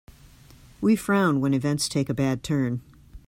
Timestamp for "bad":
2.15-2.41